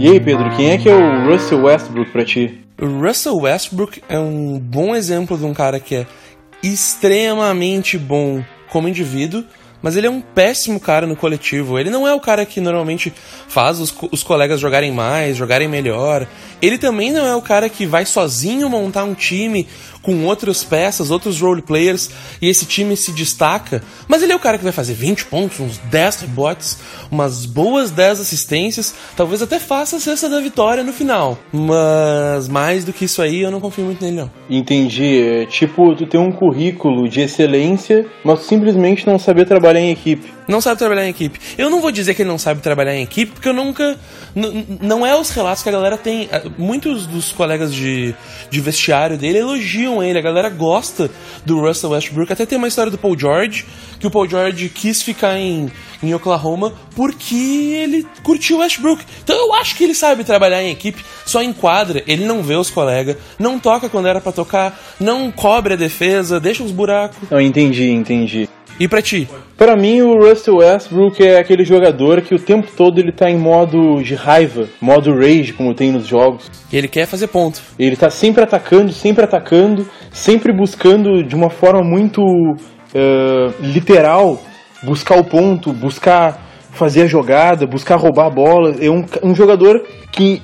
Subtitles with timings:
[0.00, 2.58] E aí, Pedro, quem é que é o Russell Westbrook pra ti?
[2.80, 6.06] O Russell Westbrook é um bom exemplo de um cara que é
[6.62, 9.44] extremamente bom como indivíduo,
[9.82, 11.78] mas ele é um péssimo cara no coletivo.
[11.78, 13.12] Ele não é o cara que normalmente
[13.46, 16.26] faz os, os colegas jogarem mais, jogarem melhor.
[16.62, 19.68] Ele também não é o cara que vai sozinho montar um time
[20.02, 23.82] com outras peças, outros role players, e esse time se destaca.
[24.08, 26.78] Mas ele é o cara que vai fazer 20 pontos, uns 10 rebotes,
[27.10, 31.38] umas boas 10 assistências, talvez até faça a cesta da vitória no final.
[31.52, 34.30] Mas mais do que isso aí, eu não confio muito nele, não.
[34.48, 35.20] Entendi.
[35.20, 40.39] É tipo, tu tem um currículo de excelência, mas simplesmente não saber trabalhar em equipe.
[40.50, 41.38] Não sabe trabalhar em equipe.
[41.56, 43.96] Eu não vou dizer que ele não sabe trabalhar em equipe, porque eu nunca.
[44.80, 46.28] Não é os relatos que a galera tem.
[46.32, 48.14] Ah, muitos dos colegas de,
[48.50, 51.08] de vestiário dele elogiam ele, a galera gosta
[51.46, 52.32] do Russell Westbrook.
[52.32, 53.64] Até tem uma história do Paul George,
[54.00, 55.70] que o Paul George quis ficar em,
[56.02, 59.04] em Oklahoma porque ele curtiu o Westbrook.
[59.22, 62.70] Então eu acho que ele sabe trabalhar em equipe, só enquadra, ele não vê os
[62.70, 67.30] colegas, não toca quando era para tocar, não cobre a defesa, deixa os buracos.
[67.30, 68.48] Eu entendi, entendi.
[68.80, 69.28] E pra ti?
[69.58, 73.36] Para mim, o Russell Westbrook é aquele jogador que o tempo todo ele tá em
[73.36, 76.50] modo de raiva, modo rage, como tem nos jogos.
[76.72, 77.60] Ele quer fazer ponto.
[77.78, 84.40] Ele tá sempre atacando, sempre atacando, sempre buscando de uma forma muito uh, literal
[84.82, 88.74] buscar o ponto, buscar fazer a jogada, buscar roubar a bola.
[88.80, 90.40] É um, um jogador que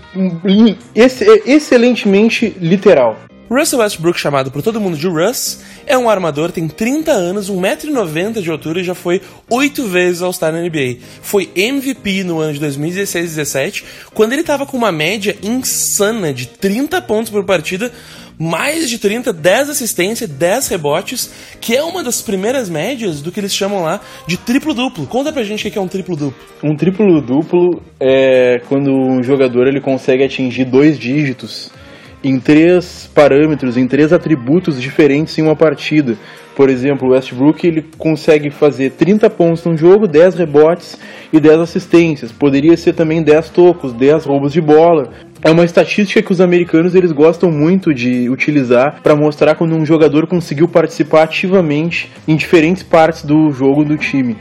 [0.95, 3.17] é excelentemente literal.
[3.48, 8.42] Russell Westbrook, chamado por todo mundo de Russ, é um armador, tem 30 anos, 1,90m
[8.42, 10.97] de altura e já foi 8 vezes All-Star na NBA.
[11.23, 17.01] Foi MVP no ano de 2016-17, quando ele estava com uma média insana de 30
[17.03, 17.93] pontos por partida,
[18.39, 23.41] mais de 30, 10 assistências, 10 rebotes, que é uma das primeiras médias do que
[23.41, 25.06] eles chamam lá de triplo-duplo.
[25.06, 26.39] Conta pra gente o que é um triplo-duplo.
[26.62, 31.71] Um triplo-duplo é quando um jogador ele consegue atingir dois dígitos
[32.28, 36.16] em três parâmetros, em três atributos diferentes em uma partida.
[36.56, 40.98] Por exemplo, o Westbrook ele consegue fazer 30 pontos no jogo, 10 rebotes
[41.32, 42.32] e 10 assistências.
[42.32, 45.10] Poderia ser também 10 tocos, 10 roubos de bola.
[45.41, 49.87] É uma estatística que os americanos eles gostam muito de utilizar para mostrar quando um
[49.87, 54.37] jogador conseguiu participar ativamente em diferentes partes do jogo do time.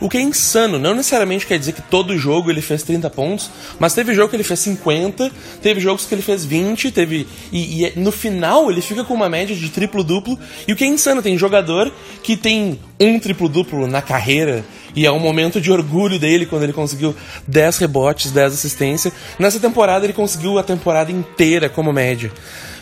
[0.00, 3.50] O que é insano, não necessariamente quer dizer que todo jogo ele fez 30 pontos,
[3.78, 5.30] mas teve jogo que ele fez 50,
[5.62, 7.26] teve jogos que ele fez 20, teve.
[7.50, 10.38] E, e é, no final ele fica com uma média de triplo-duplo.
[10.68, 11.90] E o que é insano, tem jogador
[12.22, 14.64] que tem um triplo-duplo na carreira,
[14.94, 17.14] e é um momento de orgulho dele quando ele conseguiu
[17.46, 19.12] 10 rebotes, 10 assistências.
[19.38, 22.32] Nessa temporada ele conseguiu a temporada inteira como média.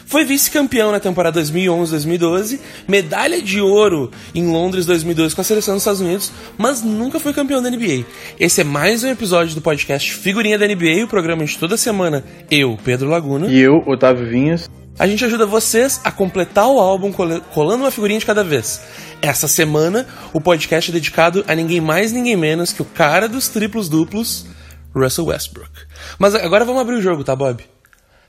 [0.07, 5.83] Foi vice-campeão na temporada 2011-2012, medalha de ouro em Londres 2012 com a seleção dos
[5.83, 8.05] Estados Unidos, mas nunca foi campeão da NBA.
[8.39, 12.23] Esse é mais um episódio do podcast Figurinha da NBA, o programa de toda semana.
[12.51, 13.47] Eu, Pedro Laguna.
[13.47, 14.69] E eu, Otávio Vinhas.
[14.97, 18.81] A gente ajuda vocês a completar o álbum colando uma figurinha de cada vez.
[19.21, 23.49] Essa semana, o podcast é dedicado a ninguém mais, ninguém menos que o cara dos
[23.49, 24.47] triplos duplos,
[24.95, 25.71] Russell Westbrook.
[26.19, 27.65] Mas agora vamos abrir o jogo, tá, Bob?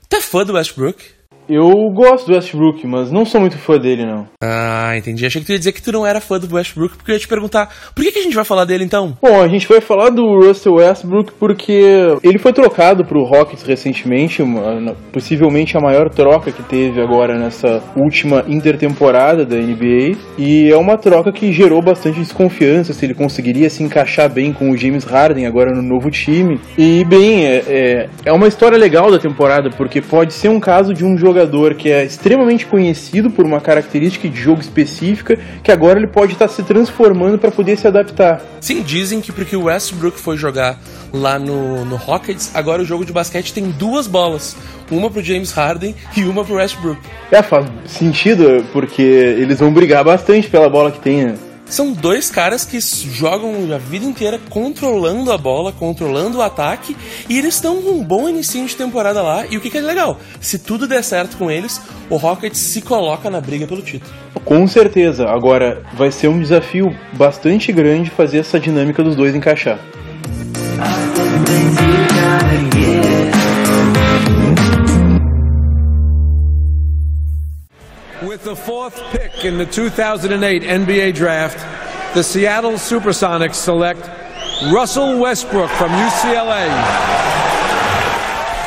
[0.08, 1.15] Tá fã do Westbrook?
[1.48, 4.26] Eu gosto do Westbrook, mas não sou muito fã dele, não.
[4.42, 5.24] Ah, entendi.
[5.24, 7.20] Achei que tu ia dizer que tu não era fã do Westbrook, porque eu ia
[7.20, 9.16] te perguntar, por que, que a gente vai falar dele então?
[9.22, 11.80] Bom, a gente vai falar do Russell Westbrook porque
[12.22, 17.82] ele foi trocado pro Rockets recentemente, uma, possivelmente a maior troca que teve agora nessa
[17.96, 23.70] última intertemporada da NBA, e é uma troca que gerou bastante desconfiança se ele conseguiria
[23.70, 26.60] se encaixar bem com o James Harden agora no novo time.
[26.76, 30.92] E, bem, é, é, é uma história legal da temporada, porque pode ser um caso
[30.92, 35.70] de um jogador jogador que é extremamente conhecido por uma característica de jogo específica, que
[35.70, 38.40] agora ele pode estar se transformando para poder se adaptar.
[38.60, 40.78] Sim, dizem que porque o Westbrook foi jogar
[41.12, 44.56] lá no, no Rockets, agora o jogo de basquete tem duas bolas.
[44.90, 47.00] Uma pro James Harden e uma pro Westbrook.
[47.30, 51.34] É, faz sentido, porque eles vão brigar bastante pela bola que tem, né?
[51.66, 56.96] São dois caras que jogam a vida inteira controlando a bola, controlando o ataque,
[57.28, 59.44] e eles estão com um bom início de temporada lá.
[59.46, 60.18] E o que, que é legal?
[60.40, 64.12] Se tudo der certo com eles, o Rockets se coloca na briga pelo título.
[64.44, 65.26] Com certeza.
[65.28, 69.78] Agora, vai ser um desafio bastante grande fazer essa dinâmica dos dois encaixar.
[72.86, 73.45] With
[78.46, 81.58] the fourth pick in the 2008 NBA draft,
[82.14, 84.08] the Seattle Supersonics select
[84.72, 86.68] Russell Westbrook from UCLA.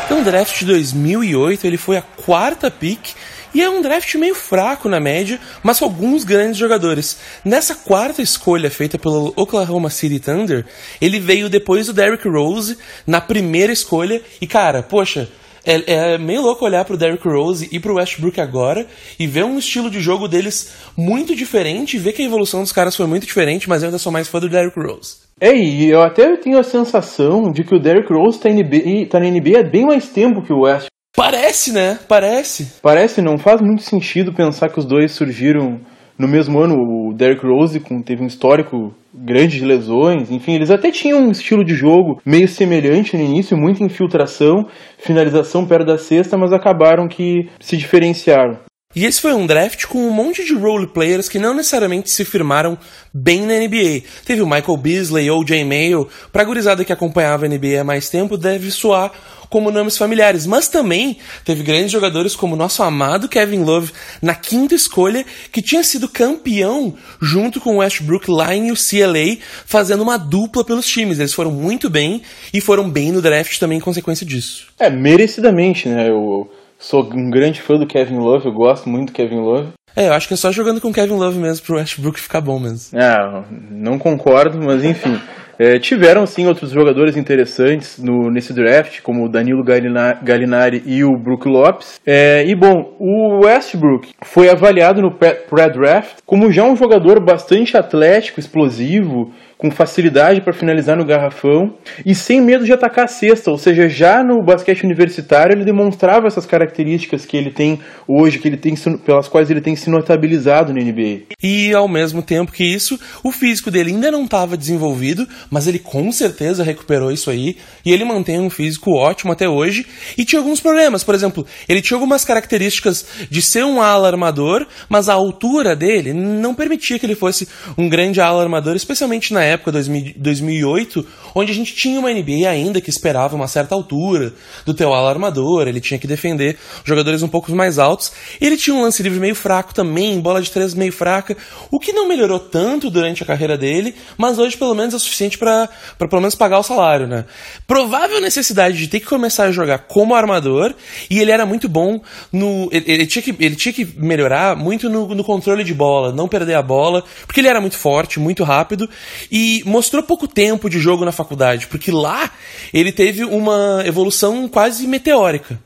[0.09, 3.15] No draft de 2008, ele foi a quarta pick
[3.53, 7.17] E é um draft meio fraco na média, mas com alguns grandes jogadores.
[7.45, 10.65] Nessa quarta escolha feita pelo Oklahoma City Thunder,
[10.99, 12.77] ele veio depois do Derrick Rose
[13.07, 14.21] na primeira escolha.
[14.41, 15.29] E cara, poxa,
[15.65, 18.87] é, é, meio louco olhar pro Derrick Rose e pro Westbrook agora
[19.19, 22.71] e ver um estilo de jogo deles muito diferente e ver que a evolução dos
[22.71, 25.17] caras foi muito diferente, mas eu ainda sou mais fã do Derrick Rose.
[25.39, 29.19] É, e eu até tenho a sensação de que o Derrick Rose tá, NBA, tá
[29.19, 30.87] na NBA há bem mais tempo que o West.
[31.15, 31.99] Parece, né?
[32.07, 32.73] Parece.
[32.81, 35.79] Parece, não faz muito sentido pensar que os dois surgiram
[36.19, 36.75] no mesmo ano.
[36.75, 41.63] O Derrick Rose teve um histórico grande de lesões, enfim, eles até tinham um estilo
[41.63, 44.67] de jogo meio semelhante no início, muita infiltração,
[44.97, 48.68] finalização perto da cesta, mas acabaram que se diferenciaram.
[48.95, 52.25] E esse foi um draft com um monte de role players que não necessariamente se
[52.25, 52.75] firmaram
[53.13, 54.01] bem na NBA.
[54.25, 56.09] Teve o Michael Beasley ou Jay Mayo.
[56.31, 59.11] Pra gurizada que acompanhava a NBA há mais tempo, deve soar
[59.47, 60.47] como nomes familiares.
[60.47, 63.91] Mas também teve grandes jogadores como o nosso amado Kevin Love
[64.23, 69.37] na quinta escolha, que tinha sido campeão junto com o Westbrook lá em UCLA,
[69.67, 71.19] fazendo uma dupla pelos times.
[71.19, 74.65] Eles foram muito bem e foram bem no draft também em consequência disso.
[74.79, 76.09] É, merecidamente, né?
[76.09, 79.67] Eu sou um grande fã do Kevin Love, eu gosto muito do Kevin Love.
[79.95, 82.59] É, eu acho que é só jogando com Kevin Love mesmo pro Westbrook ficar bom
[82.59, 82.97] mesmo.
[82.97, 85.19] É, não concordo, mas enfim.
[85.61, 91.17] É, tiveram sim outros jogadores interessantes no, nesse draft, como o Danilo Gallinari e o
[91.17, 91.99] Brook Lopes.
[92.05, 98.39] É, e bom, o Westbrook foi avaliado no pré-draft como já um jogador bastante atlético,
[98.39, 101.75] explosivo, com facilidade para finalizar no garrafão
[102.05, 106.27] e sem medo de atacar a cesta, ou seja, já no basquete universitário ele demonstrava
[106.27, 107.77] essas características que ele tem
[108.07, 108.73] hoje, que ele tem
[109.05, 111.23] pelas quais ele tem se notabilizado na NBA.
[111.43, 115.79] E ao mesmo tempo que isso, o físico dele ainda não estava desenvolvido, mas ele
[115.79, 117.57] com certeza recuperou isso aí.
[117.85, 119.85] E ele mantém um físico ótimo até hoje.
[120.17, 124.65] E tinha alguns problemas, por exemplo, ele tinha algumas características de ser um ala armador,
[124.87, 127.45] mas a altura dele não permitia que ele fosse
[127.77, 131.05] um grande ala armador, especialmente na época 2008,
[131.35, 134.33] onde a gente tinha uma NBA ainda que esperava uma certa altura
[134.65, 138.11] do teu ala armador, ele tinha que defender jogadores um pouco mais altos.
[138.39, 141.35] Ele tinha um lance livre meio fraco também, bola de três meio fraca,
[141.71, 145.37] o que não melhorou tanto durante a carreira dele, mas hoje pelo menos é suficiente
[145.37, 147.25] para pelo menos pagar o salário, né?
[147.67, 150.73] Provável necessidade de ter que começar a jogar como armador,
[151.09, 152.01] e ele era muito bom
[152.31, 152.69] no.
[152.71, 156.27] Ele, ele tinha, que, ele tinha que melhorar muito no, no controle de bola, não
[156.27, 158.89] perder a bola, porque ele era muito forte, muito rápido,
[159.31, 162.29] e e mostrou pouco tempo de jogo na faculdade, porque lá
[162.73, 165.57] ele teve uma evolução quase meteórica.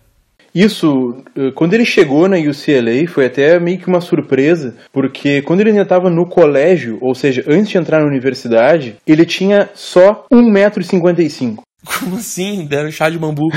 [0.54, 5.62] Isso, eh, quando ele chegou na UCLA, foi até meio que uma surpresa, porque quando
[5.62, 10.28] ele ainda estava no colégio, ou seja, antes de entrar na universidade, ele tinha só
[10.32, 11.58] 1,55m.
[12.00, 12.68] Como assim?
[12.68, 13.50] Deram chá de bambu.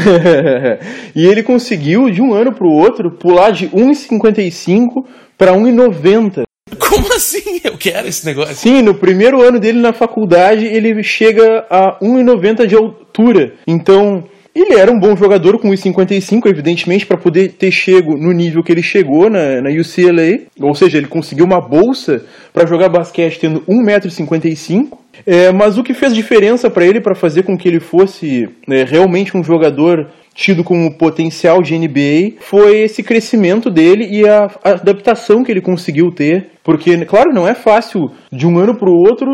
[1.14, 5.04] e ele conseguiu, de um ano para o outro, pular de 1,55
[5.36, 6.45] para 1,90
[6.78, 7.60] como assim?
[7.62, 8.54] Eu quero esse negócio.
[8.54, 13.54] Sim, no primeiro ano dele na faculdade, ele chega a 1,90 de altura.
[13.66, 14.24] Então,
[14.54, 18.72] ele era um bom jogador com 1,55, evidentemente, para poder ter chego no nível que
[18.72, 20.46] ele chegou na, na UCLA.
[20.60, 24.88] Ou seja, ele conseguiu uma bolsa para jogar basquete tendo 1,55m.
[25.26, 28.84] É, mas o que fez diferença para ele, para fazer com que ele fosse é,
[28.84, 35.42] realmente um jogador tido como potencial de NBA foi esse crescimento dele e a adaptação
[35.42, 36.50] que ele conseguiu ter.
[36.62, 39.26] Porque, claro, não é fácil de um ano para o outro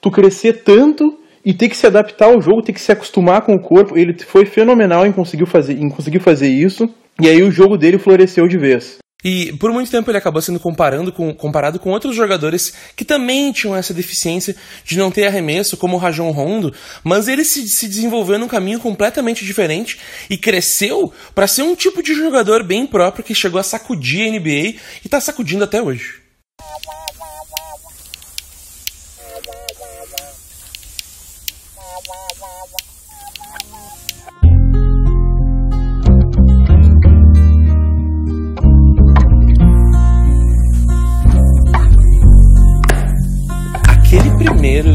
[0.00, 1.04] tu crescer tanto
[1.44, 3.96] e ter que se adaptar ao jogo, ter que se acostumar com o corpo.
[3.96, 6.88] Ele foi fenomenal em conseguir fazer, em conseguir fazer isso.
[7.20, 8.98] E aí o jogo dele floresceu de vez.
[9.24, 13.50] E por muito tempo ele acabou sendo comparando com, comparado com outros jogadores que também
[13.50, 14.54] tinham essa deficiência
[14.84, 18.78] de não ter arremesso, como o Rajon Rondo, mas ele se, se desenvolveu num caminho
[18.78, 23.64] completamente diferente e cresceu para ser um tipo de jogador bem próprio que chegou a
[23.64, 26.22] sacudir a NBA e está sacudindo até hoje.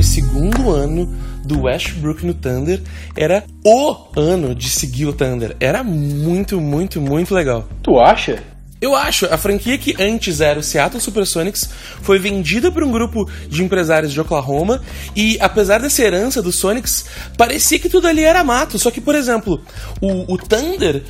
[0.01, 1.05] Primeiro e segundo ano
[1.46, 2.81] do Westbrook no Thunder
[3.15, 5.55] era o ano de seguir o Thunder.
[5.60, 7.67] Era muito, muito, muito legal.
[7.84, 8.43] Tu acha?
[8.81, 11.70] Eu acho, a franquia que antes era o Seattle Supersonics
[12.01, 14.81] foi vendida por um grupo de empresários de Oklahoma
[15.15, 17.05] e, apesar dessa herança dos Sonics,
[17.38, 18.79] parecia que tudo ali era mato.
[18.79, 19.62] Só que, por exemplo,
[20.01, 21.03] o, o Thunder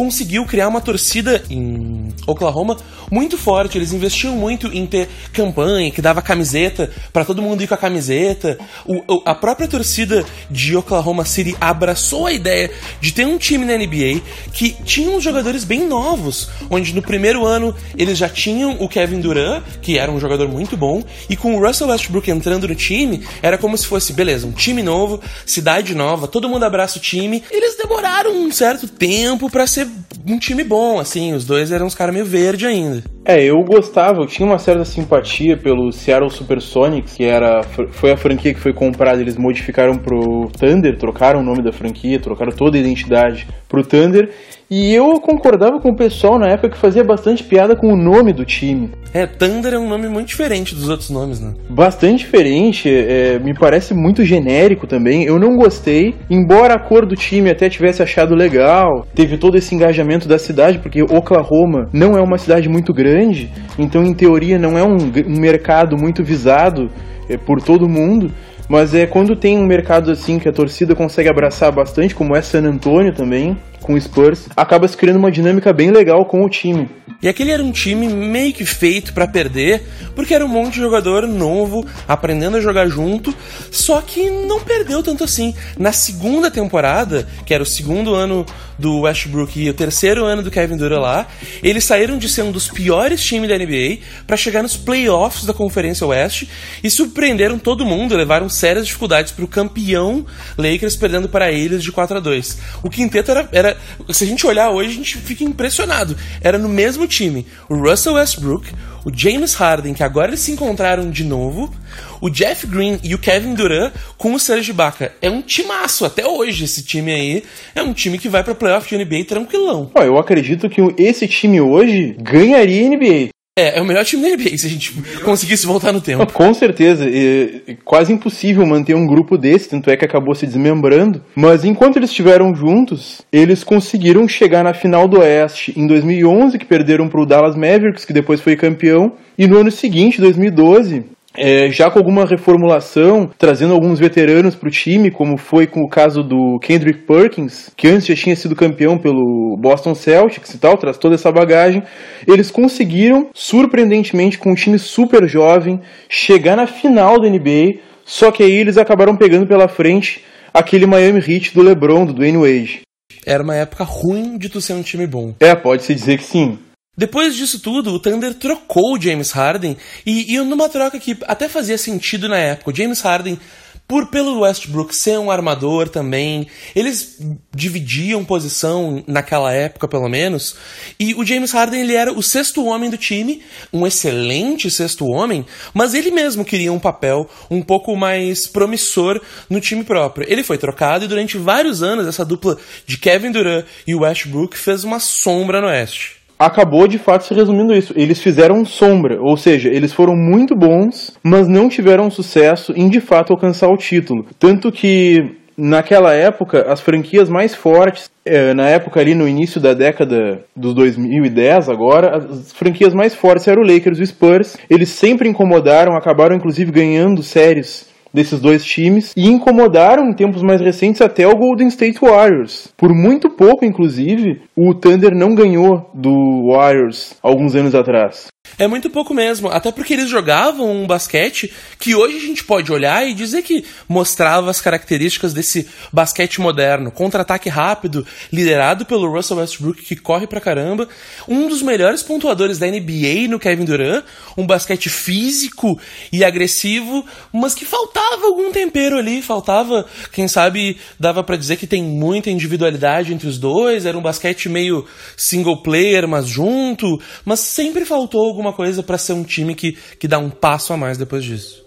[0.00, 2.78] conseguiu criar uma torcida em Oklahoma
[3.10, 3.76] muito forte.
[3.76, 7.76] Eles investiam muito em ter campanha que dava camiseta para todo mundo ir com a
[7.76, 8.58] camiseta.
[8.86, 13.76] O, a própria torcida de Oklahoma City abraçou a ideia de ter um time na
[13.76, 14.22] NBA
[14.54, 19.20] que tinha uns jogadores bem novos, onde no primeiro ano eles já tinham o Kevin
[19.20, 23.22] Durant, que era um jogador muito bom, e com o Russell Westbrook entrando no time,
[23.42, 27.44] era como se fosse, beleza, um time novo, cidade nova, todo mundo abraça o time.
[27.50, 29.89] Eles demoraram um certo tempo para ser
[30.26, 33.02] um time bom, assim, os dois eram uns caras meio verde ainda.
[33.24, 38.16] É, eu gostava, eu tinha uma certa simpatia pelo Seattle Supersonics, que era foi a
[38.16, 42.76] franquia que foi comprada, eles modificaram pro Thunder, trocaram o nome da franquia, trocaram toda
[42.76, 44.30] a identidade pro Thunder,
[44.70, 48.32] e eu concordava com o pessoal na época que fazia bastante piada com o nome
[48.32, 48.90] do time.
[49.12, 51.54] É, Thunder é um nome muito diferente dos outros nomes, né?
[51.68, 55.24] Bastante diferente, é, me parece muito genérico também.
[55.24, 59.74] Eu não gostei, embora a cor do time até tivesse achado legal, teve todo esse
[59.74, 64.78] engajamento da cidade, porque Oklahoma não é uma cidade muito grande, então em teoria não
[64.78, 64.96] é um,
[65.26, 66.88] um mercado muito visado
[67.28, 68.30] é, por todo mundo.
[68.70, 72.40] Mas é quando tem um mercado assim que a torcida consegue abraçar bastante, como é
[72.40, 76.48] San Antonio também, com o Spurs, acaba se criando uma dinâmica bem legal com o
[76.48, 76.88] time.
[77.22, 80.80] E aquele era um time meio que feito para perder, porque era um monte de
[80.80, 83.34] jogador novo, aprendendo a jogar junto,
[83.70, 85.54] só que não perdeu tanto assim.
[85.78, 88.46] Na segunda temporada, que era o segundo ano
[88.78, 91.26] do Westbrook e o terceiro ano do Kevin Durant lá,
[91.62, 95.52] eles saíram de ser um dos piores times da NBA para chegar nos playoffs da
[95.52, 96.48] Conferência Oeste
[96.82, 100.24] e surpreenderam todo mundo, levaram sérias dificuldades para o campeão
[100.56, 102.58] Lakers perdendo para eles de 4 a 2.
[102.82, 103.76] O quinteto era, era
[104.10, 106.16] se a gente olhar hoje, a gente fica impressionado.
[106.40, 108.70] Era no mesmo time o Russell Westbrook,
[109.04, 111.72] o James Harden, que agora eles se encontraram de novo,
[112.20, 115.12] o Jeff Green e o Kevin Durant com o Serge Ibaka.
[115.22, 117.42] É um timaço até hoje esse time aí.
[117.74, 119.90] É um time que vai para playoff de NBA tranquilão.
[119.96, 123.39] eu acredito que esse time hoje ganharia NBA.
[123.58, 126.32] É, é o melhor time da NBA se a gente conseguisse voltar no tempo.
[126.32, 127.04] Com certeza.
[127.06, 131.22] É quase impossível manter um grupo desse, tanto é que acabou se desmembrando.
[131.34, 136.64] Mas enquanto eles estiveram juntos, eles conseguiram chegar na final do Oeste em 2011, que
[136.64, 139.12] perderam para o Dallas Mavericks, que depois foi campeão.
[139.36, 141.04] E no ano seguinte, 2012,
[141.36, 145.88] é, já com alguma reformulação, trazendo alguns veteranos para o time, como foi com o
[145.88, 150.76] caso do Kendrick Perkins, que antes já tinha sido campeão pelo Boston Celtics e tal,
[150.76, 151.82] traz toda essa bagagem,
[152.26, 158.42] eles conseguiram, surpreendentemente, com um time super jovem, chegar na final da NBA, só que
[158.42, 162.80] aí eles acabaram pegando pela frente aquele Miami Heat do LeBron, do Dwayne Wade.
[163.24, 165.34] Era uma época ruim de tu ser um time bom.
[165.38, 166.58] É, pode-se dizer que sim.
[167.00, 171.48] Depois disso tudo, o Thunder trocou o James Harden e, e numa troca que até
[171.48, 172.70] fazia sentido na época.
[172.70, 173.40] O James Harden
[173.88, 177.18] por pelo Westbrook ser um armador também, eles
[177.56, 180.54] dividiam posição naquela época, pelo menos.
[181.00, 183.40] E o James Harden ele era o sexto homem do time,
[183.72, 189.58] um excelente sexto homem, mas ele mesmo queria um papel um pouco mais promissor no
[189.58, 190.30] time próprio.
[190.30, 194.84] Ele foi trocado e durante vários anos essa dupla de Kevin Durant e Westbrook fez
[194.84, 197.92] uma sombra no Oeste acabou de fato se resumindo isso.
[197.94, 203.00] Eles fizeram sombra, ou seja, eles foram muito bons, mas não tiveram sucesso em de
[203.00, 204.24] fato alcançar o título.
[204.38, 209.74] Tanto que naquela época, as franquias mais fortes, é, na época ali no início da
[209.74, 214.56] década dos 2010 agora, as franquias mais fortes eram o Lakers e o Spurs.
[214.70, 220.60] Eles sempre incomodaram, acabaram inclusive ganhando séries desses dois times e incomodaram em tempos mais
[220.60, 222.72] recentes até o Golden State Warriors.
[222.76, 228.28] Por muito pouco, inclusive, o Thunder não ganhou do Warriors alguns anos atrás.
[228.58, 232.70] É muito pouco mesmo, até porque eles jogavam um basquete que hoje a gente pode
[232.70, 239.38] olhar e dizer que mostrava as características desse basquete moderno, contra-ataque rápido, liderado pelo Russell
[239.38, 240.88] Westbrook que corre pra caramba,
[241.26, 244.04] um dos melhores pontuadores da NBA no Kevin Durant,
[244.36, 245.80] um basquete físico
[246.12, 251.66] e agressivo, mas que faltava algum tempero ali, faltava, quem sabe, dava para dizer que
[251.66, 257.40] tem muita individualidade entre os dois, era um basquete meio single player, mas junto, mas
[257.40, 260.96] sempre faltou alguma coisa para ser um time que, que dá um passo a mais
[260.96, 261.64] depois disso.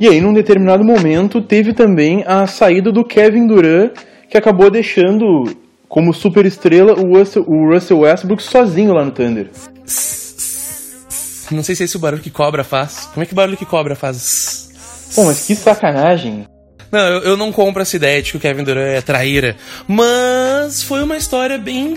[0.00, 3.92] E aí, num determinado momento, teve também a saída do Kevin Durant,
[4.30, 5.44] que acabou deixando
[5.88, 9.50] como super estrela o Russell, o Russell Westbrook sozinho lá no Thunder.
[11.50, 13.06] Não sei se é esse o barulho que cobra faz.
[13.06, 14.68] Como é que o barulho que cobra faz?
[15.14, 16.46] Pô, mas que sacanagem.
[16.90, 19.56] Não, eu, eu, não compro essa ideia de que o Kevin Durant é traíra.
[19.86, 21.96] Mas foi uma história bem,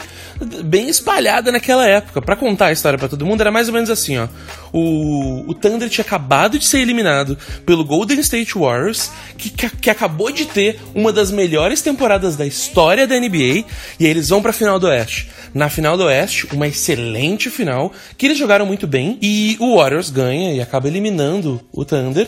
[0.66, 2.22] bem espalhada naquela época.
[2.22, 4.28] Para contar a história para todo mundo, era mais ou menos assim, ó.
[4.74, 9.90] O, o Thunder tinha acabado de ser eliminado pelo Golden State Warriors, que, que, que
[9.90, 13.66] acabou de ter uma das melhores temporadas da história da NBA,
[14.00, 15.30] e aí eles vão pra final do Oeste.
[15.54, 20.10] Na final do Oeste, uma excelente final, que eles jogaram muito bem, e o Warriors
[20.10, 22.28] ganha e acaba eliminando o Thunder.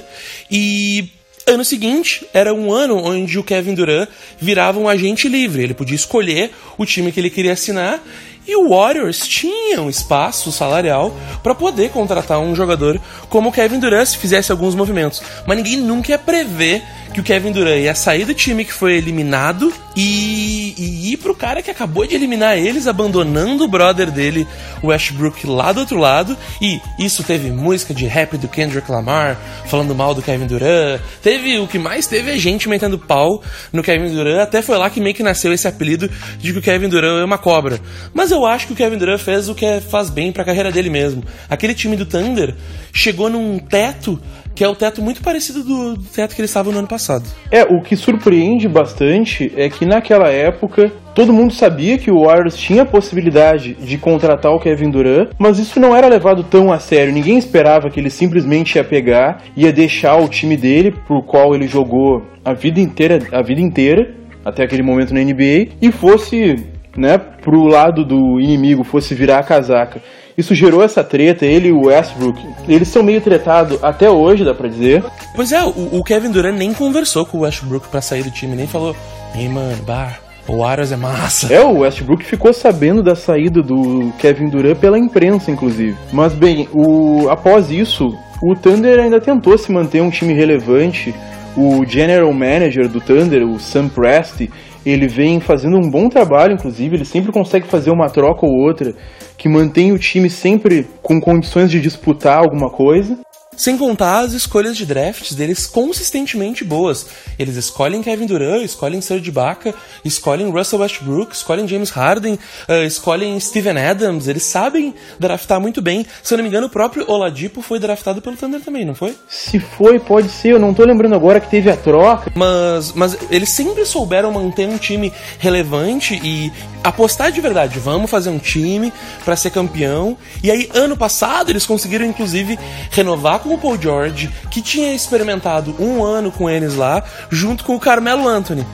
[0.52, 1.10] E
[1.46, 4.08] Ano seguinte era um ano onde o Kevin Durant
[4.40, 5.64] virava um agente livre.
[5.64, 8.02] Ele podia escolher o time que ele queria assinar
[8.48, 13.80] e o Warriors tinha um espaço salarial para poder contratar um jogador como o Kevin
[13.80, 15.22] Durant se fizesse alguns movimentos.
[15.46, 16.84] Mas ninguém nunca ia prever
[17.14, 21.36] que o Kevin Durant ia sair do time que foi eliminado e, e ir pro
[21.36, 24.48] cara que acabou de eliminar eles, abandonando o brother dele,
[24.82, 26.36] o Westbrook, lá do outro lado.
[26.60, 31.00] E isso teve música de rap do Kendrick Lamar, falando mal do Kevin Durant.
[31.22, 34.42] Teve o que mais teve é gente metendo pau no Kevin Durant.
[34.42, 36.10] Até foi lá que meio que nasceu esse apelido
[36.40, 37.80] de que o Kevin Durant é uma cobra.
[38.14, 40.46] Mas eu acho que o Kevin Durant fez o que é, faz bem para a
[40.46, 41.24] carreira dele mesmo.
[41.50, 42.54] Aquele time do Thunder
[42.92, 44.20] chegou num teto
[44.56, 47.26] que é o teto muito parecido do teto que eles estavam no ano passado.
[47.50, 52.56] É, o que surpreende bastante é que naquela época todo mundo sabia que o Warriors
[52.56, 56.80] tinha a possibilidade de contratar o Kevin Durant, mas isso não era levado tão a
[56.80, 57.14] sério.
[57.14, 61.68] Ninguém esperava que ele simplesmente ia pegar, ia deixar o time dele, por qual ele
[61.68, 67.18] jogou a vida inteira, a vida inteira até aquele momento na NBA, e fosse né,
[67.18, 70.02] pro lado do inimigo, fosse virar a casaca.
[70.38, 72.40] Isso gerou essa treta, ele e o Westbrook.
[72.68, 75.04] Eles são meio tretados até hoje, dá pra dizer.
[75.36, 78.56] Pois é, o, o Kevin Durant nem conversou com o Westbrook para sair do time,
[78.56, 78.96] nem falou,
[79.36, 81.54] ei mano, bar, o Warriors é massa.
[81.54, 85.96] É, o Westbrook ficou sabendo da saída do Kevin Durant pela imprensa, inclusive.
[86.12, 91.14] Mas bem, o, após isso, o Thunder ainda tentou se manter um time relevante.
[91.56, 94.50] O general manager do Thunder, o Sam Presti,
[94.86, 98.94] ele vem fazendo um bom trabalho, inclusive, ele sempre consegue fazer uma troca ou outra
[99.38, 103.20] que mantém o time sempre com condições de disputar alguma coisa.
[103.56, 107.06] Sem contar as escolhas de drafts deles consistentemente boas.
[107.38, 113.40] Eles escolhem Kevin Durant, escolhem Serge Ibaka, escolhem Russell Westbrook, escolhem James Harden, uh, escolhem
[113.40, 114.28] Steven Adams.
[114.28, 116.06] Eles sabem draftar muito bem.
[116.22, 119.16] Se eu não me engano, o próprio Oladipo foi draftado pelo Thunder também, não foi?
[119.28, 120.54] Se foi, pode ser.
[120.54, 122.32] Eu não tô lembrando agora que teve a troca.
[122.36, 126.52] Mas, mas eles sempre souberam manter um time relevante e
[126.84, 127.80] apostar de verdade.
[127.80, 128.92] Vamos fazer um time
[129.24, 130.18] para ser campeão.
[130.44, 132.60] E aí, ano passado, eles conseguiram, inclusive,
[132.92, 137.76] renovar com o Paul George, que tinha experimentado um ano com eles lá, junto com
[137.76, 138.66] o Carmelo Anthony.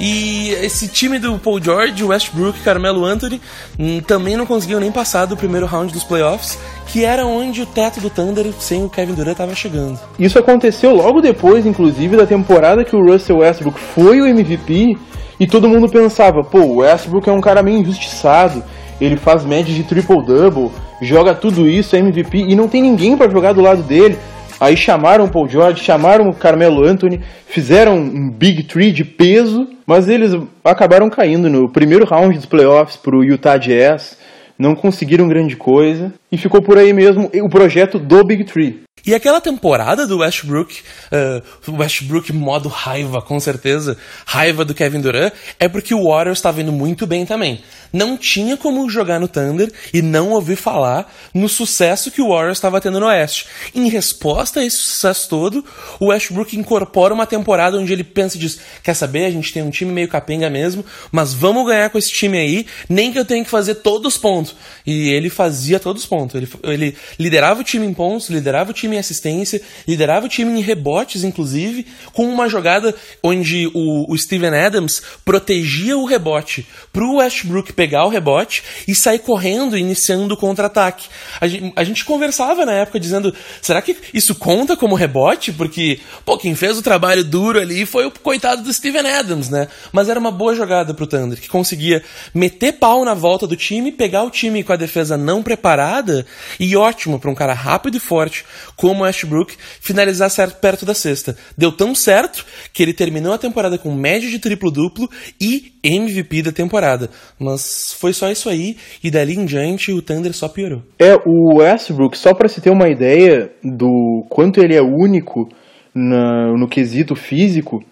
[0.00, 3.40] E esse time do Paul George, Westbrook Carmelo Anthony
[3.78, 7.66] hum, também não conseguiu nem passar do primeiro round dos playoffs, que era onde o
[7.66, 10.00] teto do Thunder sem o Kevin Durant estava chegando.
[10.18, 14.98] Isso aconteceu logo depois, inclusive, da temporada que o Russell Westbrook foi o MVP
[15.38, 18.62] e todo mundo pensava, pô, o Westbrook é um cara meio injustiçado,
[19.00, 23.30] ele faz média de triple-double, joga tudo isso, é MVP, e não tem ninguém para
[23.30, 24.16] jogar do lado dele.
[24.60, 29.66] Aí chamaram o Paul George, chamaram o Carmelo Anthony, fizeram um Big Three de peso,
[29.84, 34.16] mas eles acabaram caindo no primeiro round dos playoffs pro Utah Jazz,
[34.56, 38.82] não conseguiram grande coisa, e ficou por aí mesmo o projeto do Big Three.
[39.04, 45.32] E aquela temporada do Westbrook, uh, Westbrook modo raiva, com certeza, raiva do Kevin Durant,
[45.58, 49.70] é porque o Warriors estava indo muito bem também não tinha como jogar no Thunder
[49.92, 53.46] e não ouvir falar no sucesso que o Warriors estava tendo no Oeste.
[53.74, 55.64] Em resposta a esse sucesso todo,
[56.00, 59.62] o Westbrook incorpora uma temporada onde ele pensa e diz: quer saber, a gente tem
[59.62, 63.24] um time meio capenga mesmo, mas vamos ganhar com esse time aí, nem que eu
[63.24, 64.56] tenha que fazer todos os pontos.
[64.86, 66.34] E ele fazia todos os pontos.
[66.34, 70.58] Ele, ele liderava o time em pontos, liderava o time em assistência, liderava o time
[70.58, 77.16] em rebotes, inclusive, com uma jogada onde o, o Steven Adams protegia o rebote pro
[77.16, 81.08] Westbrook pegar o rebote e sair correndo, iniciando o contra-ataque.
[81.40, 85.52] A a gente conversava na época dizendo: será que isso conta como rebote?
[85.52, 89.68] Porque, pô, quem fez o trabalho duro ali foi o coitado do Steven Adams, né?
[89.92, 92.02] Mas era uma boa jogada pro Thunder, que conseguia
[92.34, 96.26] meter pau na volta do time, pegar o time com a defesa não preparada
[96.58, 98.44] e ótimo para um cara rápido e forte
[98.76, 101.36] como Ashbrook finalizar certo perto da cesta.
[101.56, 105.08] Deu tão certo que ele terminou a temporada com média de triplo-duplo
[105.40, 107.10] e MVP da temporada.
[107.38, 110.82] Mas foi só isso aí, e dali em diante o Thunder só piorou.
[110.98, 115.48] É, o Westbrook, só para se ter uma ideia do quanto ele é único
[115.94, 117.82] na, no quesito físico,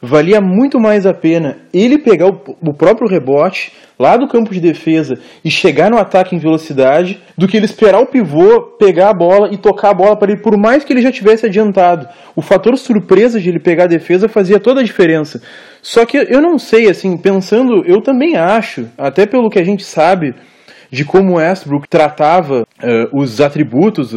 [0.00, 5.18] valia muito mais a pena ele pegar o, próprio rebote lá do campo de defesa
[5.44, 9.48] e chegar no ataque em velocidade do que ele esperar o pivô pegar a bola
[9.52, 12.08] e tocar a bola para ele, por mais que ele já tivesse adiantado.
[12.36, 15.42] O fator surpresa de ele pegar a defesa fazia toda a diferença.
[15.82, 19.82] Só que eu não sei, assim, pensando, eu também acho, até pelo que a gente
[19.82, 20.32] sabe
[20.90, 24.14] de como Westbrook tratava uh, os atributos,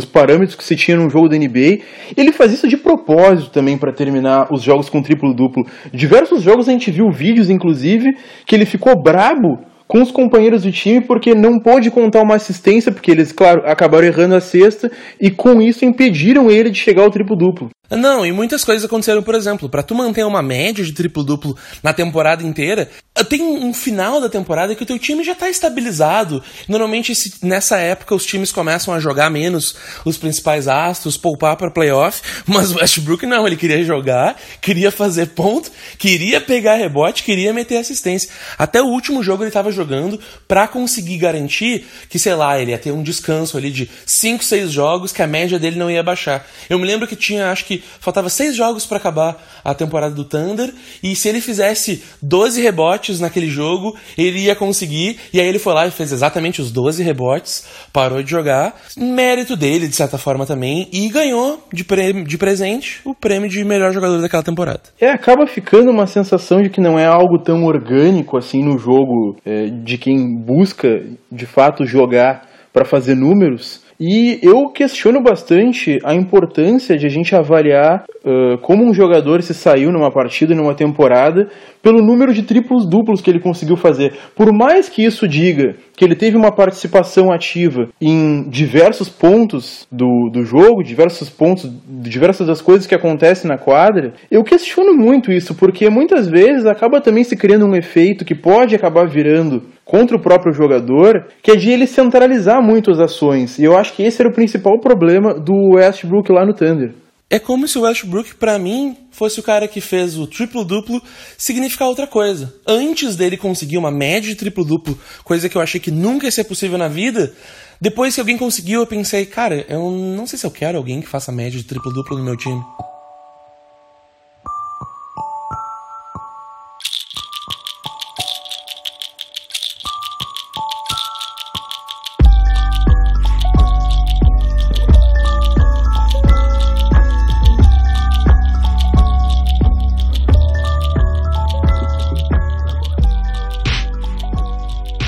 [0.00, 1.78] os parâmetros que se tinha num jogo da NBA.
[2.16, 5.64] Ele faz isso de propósito também para terminar os jogos com triplo-duplo.
[5.92, 10.70] Diversos jogos a gente viu vídeos, inclusive, que ele ficou brabo com os companheiros do
[10.70, 15.30] time porque não pôde contar uma assistência, porque eles, claro, acabaram errando a sexta e
[15.30, 17.70] com isso impediram ele de chegar ao triplo-duplo.
[17.90, 21.92] Não, e muitas coisas aconteceram, por exemplo, para tu manter uma média de triplo-duplo na
[21.92, 22.88] temporada inteira,
[23.28, 26.42] tem um final da temporada que o teu time já está estabilizado.
[26.68, 29.74] Normalmente nessa época os times começam a jogar menos
[30.04, 35.30] os principais astros, poupar para playoff, mas o Westbrook não, ele queria jogar, queria fazer
[35.30, 38.30] ponto, queria pegar rebote, queria meter assistência.
[38.56, 42.78] Até o último jogo ele estava jogando para conseguir garantir que, sei lá, ele ia
[42.78, 46.46] ter um descanso ali de 5, 6 jogos que a média dele não ia baixar.
[46.68, 50.24] Eu me lembro que tinha, acho que faltava seis jogos para acabar a temporada do
[50.24, 55.58] Thunder, e se ele fizesse 12 rebotes naquele jogo, ele ia conseguir, e aí ele
[55.58, 60.18] foi lá e fez exatamente os 12 rebotes, parou de jogar, mérito dele, de certa
[60.18, 61.84] forma também, e ganhou de,
[62.26, 64.80] de presente o prêmio de melhor jogador daquela temporada.
[65.00, 69.36] É, acaba ficando uma sensação de que não é algo tão orgânico assim no jogo
[69.44, 70.88] é, de quem busca
[71.30, 77.36] de fato jogar para fazer números, e eu questiono bastante a importância de a gente
[77.36, 81.50] avaliar uh, como um jogador se saiu numa partida, numa temporada,
[81.82, 84.14] pelo número de triplos duplos que ele conseguiu fazer.
[84.34, 90.30] Por mais que isso diga que ele teve uma participação ativa em diversos pontos do,
[90.32, 95.54] do jogo, diversos pontos, diversas das coisas que acontecem na quadra, eu questiono muito isso,
[95.54, 100.22] porque muitas vezes acaba também se criando um efeito que pode acabar virando contra o
[100.22, 103.58] próprio jogador, que é de ele centralizar muito as ações.
[103.58, 106.94] E eu acho que esse era o principal problema do Westbrook lá no Thunder.
[107.32, 111.00] É como se o Westbrook, para mim, fosse o cara que fez o triplo-duplo
[111.38, 112.52] significar outra coisa.
[112.66, 116.42] Antes dele conseguir uma média de triplo-duplo, coisa que eu achei que nunca ia ser
[116.42, 117.32] possível na vida,
[117.80, 121.06] depois que alguém conseguiu, eu pensei, cara, eu não sei se eu quero alguém que
[121.06, 122.60] faça média de triplo-duplo no meu time.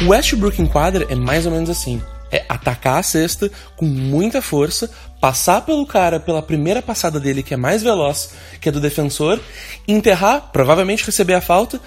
[0.04, 2.02] O Westbrook em quadra é mais ou menos assim.
[2.30, 7.54] É atacar a cesta com muita força, passar pelo cara pela primeira passada dele, que
[7.54, 9.38] é mais veloz, que é do defensor,
[9.86, 11.80] enterrar, provavelmente receber a falta,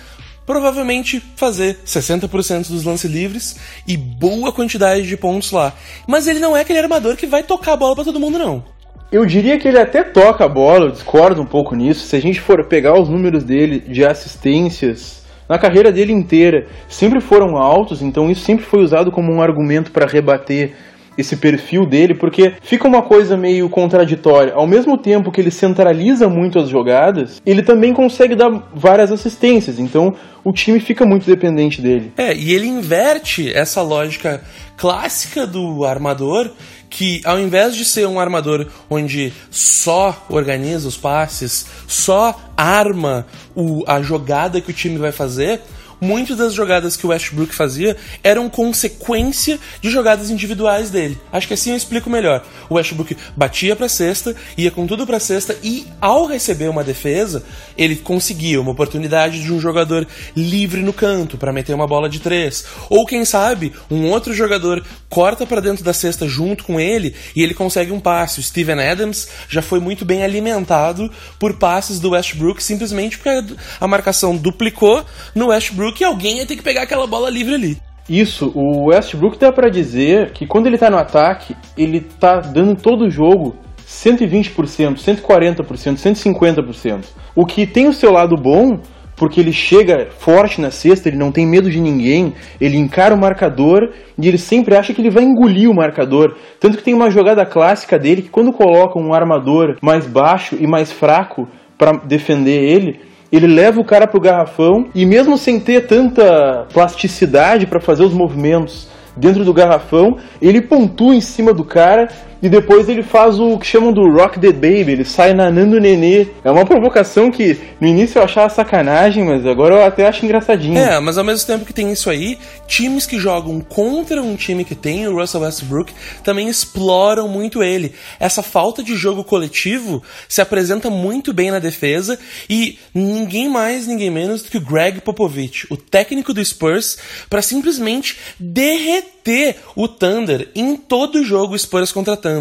[0.46, 5.74] provavelmente fazer 60% dos lances livres e boa quantidade de pontos lá.
[6.08, 8.64] Mas ele não é aquele armador que vai tocar a bola para todo mundo, não.
[9.12, 12.08] Eu diria que ele até toca a bola, eu discordo um pouco nisso.
[12.08, 17.20] Se a gente for pegar os números dele de assistências na carreira dele inteira sempre
[17.20, 20.74] foram altos, então isso sempre foi usado como um argumento para rebater
[21.18, 24.54] esse perfil dele, porque fica uma coisa meio contraditória.
[24.54, 29.80] Ao mesmo tempo que ele centraliza muito as jogadas, ele também consegue dar várias assistências,
[29.80, 32.12] então o time fica muito dependente dele.
[32.18, 34.42] É, e ele inverte essa lógica
[34.78, 36.52] clássica do armador
[36.90, 43.84] que ao invés de ser um armador onde só organiza os passes, só arma o,
[43.88, 45.62] a jogada que o time vai fazer,
[46.00, 51.18] muitas das jogadas que o Westbrook fazia eram consequência de jogadas individuais dele.
[51.32, 52.44] Acho que assim eu explico melhor.
[52.70, 57.44] O Westbrook batia para cesta, ia com tudo para cesta e ao receber uma defesa,
[57.78, 62.20] ele conseguia uma oportunidade de um jogador livre no canto para meter uma bola de
[62.20, 67.16] três, ou quem sabe, um outro jogador corta para dentro da cesta junto com ele
[67.36, 68.40] e ele consegue um passe.
[68.40, 73.88] O Steven Adams já foi muito bem alimentado por passes do Westbrook simplesmente porque a
[73.88, 77.78] marcação duplicou no Westbrook Westbrook e alguém ia ter que pegar aquela bola livre ali.
[78.10, 82.76] Isso, o Westbrook dá para dizer que quando ele tá no ataque, ele tá dando
[82.76, 83.56] todo o jogo
[83.88, 87.06] 120%, 140%, 150%.
[87.36, 88.80] O que tem o seu lado bom,
[89.16, 93.20] porque ele chega forte na cesta, ele não tem medo de ninguém, ele encara o
[93.20, 96.36] marcador e ele sempre acha que ele vai engolir o marcador.
[96.60, 100.68] Tanto que tem uma jogada clássica dele que quando coloca um armador mais baixo e
[100.68, 103.00] mais fraco para defender ele,
[103.32, 108.14] ele leva o cara pro garrafão e mesmo sem ter tanta plasticidade para fazer os
[108.14, 112.10] movimentos dentro do garrafão, ele pontua em cima do cara
[112.46, 116.28] e depois ele faz o que chamam do Rock the Baby, ele sai nanando nenê.
[116.44, 120.78] É uma provocação que no início eu achava sacanagem, mas agora eu até acho engraçadinho.
[120.78, 124.64] É, mas ao mesmo tempo que tem isso aí, times que jogam contra um time
[124.64, 125.92] que tem o Russell Westbrook
[126.24, 127.96] também exploram muito ele.
[128.20, 134.12] Essa falta de jogo coletivo se apresenta muito bem na defesa e ninguém mais, ninguém
[134.12, 136.96] menos do que o Greg Popovich, o técnico do Spurs,
[137.28, 142.35] para simplesmente derreter o Thunder em todo jogo Spurs contra Thunder.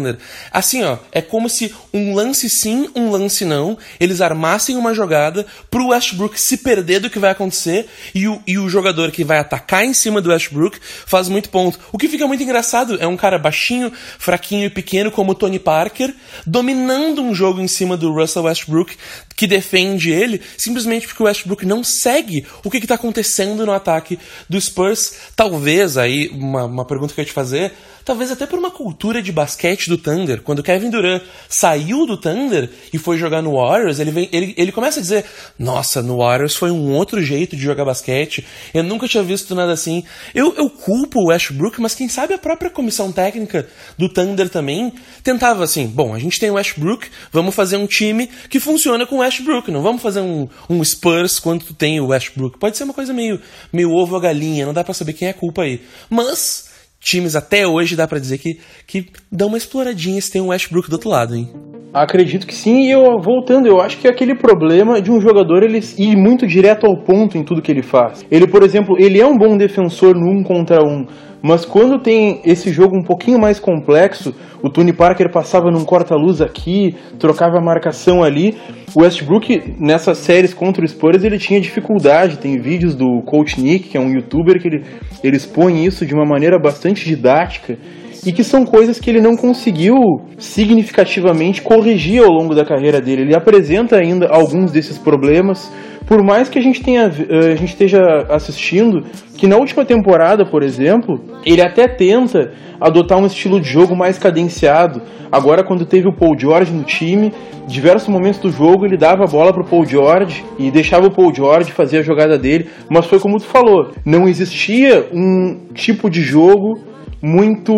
[0.51, 5.45] Assim, ó, é como se um lance sim, um lance não, eles armassem uma jogada
[5.69, 9.37] pro Westbrook se perder do que vai acontecer e o, e o jogador que vai
[9.37, 11.79] atacar em cima do Westbrook faz muito ponto.
[11.91, 15.59] O que fica muito engraçado é um cara baixinho, fraquinho e pequeno como o Tony
[15.59, 16.13] Parker,
[16.45, 18.95] dominando um jogo em cima do Russell Westbrook,
[19.35, 24.17] que defende ele, simplesmente porque o Westbrook não segue o que está acontecendo no ataque
[24.49, 25.13] do Spurs.
[25.35, 27.73] Talvez, aí, uma, uma pergunta que eu ia te fazer,
[28.05, 30.41] talvez até por uma cultura de basquete do Thunder.
[30.43, 34.71] Quando Kevin Durant saiu do Thunder e foi jogar no Warriors, ele, vem, ele, ele
[34.71, 35.25] começa a dizer:
[35.57, 39.73] Nossa, no Warriors foi um outro jeito de jogar basquete, eu nunca tinha visto nada
[39.73, 40.03] assim.
[40.33, 43.67] Eu, eu culpo o Westbrook, mas quem sabe a própria comissão técnica
[43.97, 44.93] do Thunder também
[45.23, 49.15] tentava assim: Bom, a gente tem o Westbrook, vamos fazer um time que funciona com
[49.15, 52.59] o Westbrook, não vamos fazer um, um Spurs quando tu tem o Westbrook.
[52.59, 53.39] Pode ser uma coisa meio,
[53.73, 55.81] meio ovo ou galinha, não dá para saber quem é a culpa aí.
[56.09, 60.47] Mas times até hoje dá para dizer que, que dão uma exploradinha se tem o
[60.47, 61.49] Westbrook do outro lado, hein?
[61.93, 65.63] Acredito que sim, e eu voltando, eu acho que é aquele problema de um jogador
[65.63, 68.25] ele ir muito direto ao ponto em tudo que ele faz.
[68.29, 71.05] Ele, por exemplo, ele é um bom defensor no um contra um,
[71.47, 76.41] mas quando tem esse jogo um pouquinho mais complexo, o Tony Parker passava num corta-luz
[76.41, 78.57] aqui, trocava a marcação ali.
[78.95, 82.39] O Westbrook, nessas séries contra o Spurs, ele tinha dificuldade.
[82.39, 84.85] Tem vídeos do Coach Nick, que é um youtuber, que ele,
[85.23, 87.77] ele expõe isso de uma maneira bastante didática
[88.25, 89.93] e que são coisas que ele não conseguiu
[90.39, 93.21] significativamente corrigir ao longo da carreira dele.
[93.21, 95.71] Ele apresenta ainda alguns desses problemas,
[96.05, 99.03] por mais que a gente tenha eh, a gente esteja assistindo
[99.37, 104.17] que na última temporada, por exemplo, ele até tenta adotar um estilo de jogo mais
[104.17, 105.01] cadenciado.
[105.31, 107.33] Agora, quando teve o Paul George no time,
[107.67, 111.33] diversos momentos do jogo ele dava a bola pro Paul George e deixava o Paul
[111.33, 116.21] George fazer a jogada dele, mas foi como tu falou, não existia um tipo de
[116.21, 116.79] jogo
[117.25, 117.73] muito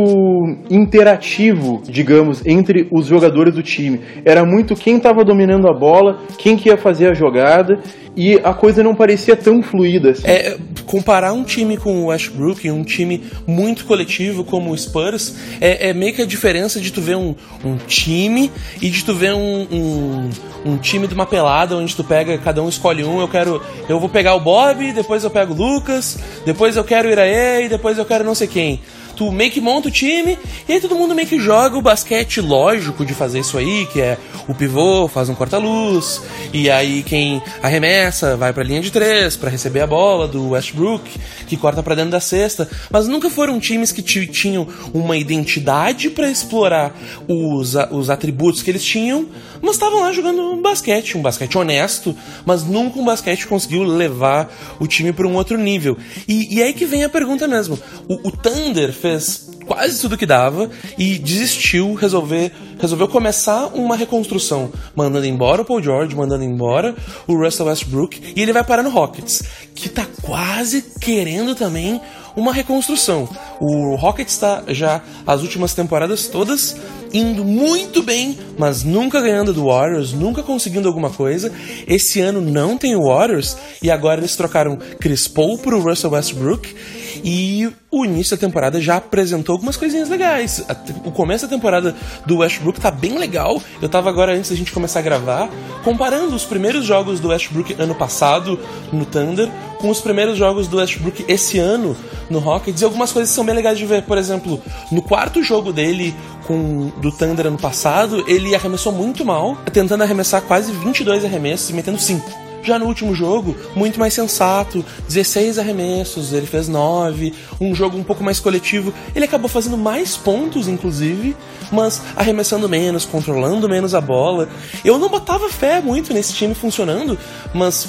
[0.69, 4.01] interativo, digamos, entre os jogadores do time.
[4.25, 7.79] Era muito quem estava dominando a bola, quem que ia fazer a jogada
[8.13, 10.09] e a coisa não parecia tão fluida.
[10.09, 10.27] Assim.
[10.27, 15.89] É, comparar um time com o Westbrook, um time muito coletivo como o Spurs, é,
[15.89, 17.33] é meio que a diferença de tu ver um,
[17.63, 20.29] um time e de tu ver um, um,
[20.65, 23.61] um, time de uma pelada onde tu pega, cada um escolhe um, eu quero.
[23.87, 27.63] Eu vou pegar o Bob, depois eu pego o Lucas, depois eu quero o Iraê
[27.63, 28.81] e depois eu quero não sei quem
[29.17, 30.37] tu meio que monta o time
[30.69, 33.99] e aí todo mundo meio que joga o basquete lógico de fazer isso aí, que
[33.99, 36.21] é o pivô faz um corta-luz,
[36.53, 41.09] e aí quem arremessa vai pra linha de três para receber a bola do Westbrook,
[41.47, 42.69] que corta para dentro da cesta.
[42.91, 46.95] Mas nunca foram times que tinham uma identidade para explorar
[47.27, 49.27] os, os atributos que eles tinham,
[49.61, 52.15] mas estavam lá jogando um basquete, um basquete honesto,
[52.45, 55.97] mas nunca um basquete conseguiu levar o time para um outro nível.
[56.27, 57.79] E, e aí que vem a pergunta mesmo.
[58.07, 64.71] O, o Thunder fez quase tudo que dava e desistiu, resolver, resolveu começar uma reconstrução,
[64.95, 66.95] mandando embora o Paul George, mandando embora
[67.27, 69.43] o Russell Westbrook, e ele vai parar no Rockets,
[69.75, 72.01] que tá quase querendo também
[72.35, 73.27] uma reconstrução.
[73.59, 76.77] O Rockets está já as últimas temporadas todas
[77.13, 81.51] indo muito bem, mas nunca ganhando do Warriors, nunca conseguindo alguma coisa.
[81.87, 86.75] Esse ano não tem o Warriors e agora eles trocaram Chris Paul pro Russell Westbrook
[87.23, 90.63] e o início da temporada já apresentou algumas coisinhas legais.
[91.05, 93.61] O começo da temporada do Westbrook tá bem legal.
[93.81, 95.49] Eu tava agora, antes da gente começar a gravar,
[95.83, 98.59] comparando os primeiros jogos do Westbrook ano passado
[98.91, 101.95] no Thunder com os primeiros jogos do Westbrook esse ano
[102.29, 102.81] no Rockets.
[102.81, 104.03] E algumas coisas são bem legais de ver.
[104.03, 106.15] Por exemplo, no quarto jogo dele
[106.47, 111.73] com do Thunder ano passado, ele arremessou muito mal, tentando arremessar quase 22 arremessos e
[111.73, 112.47] metendo 5.
[112.63, 118.03] Já no último jogo, muito mais sensato, 16 arremessos, ele fez 9, um jogo um
[118.03, 118.93] pouco mais coletivo.
[119.15, 121.35] Ele acabou fazendo mais pontos, inclusive,
[121.71, 124.49] mas arremessando menos, controlando menos a bola.
[124.83, 127.17] Eu não botava fé muito nesse time funcionando,
[127.53, 127.87] mas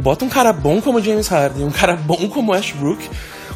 [0.00, 3.06] bota um cara bom como James Harden, um cara bom como Westbrook,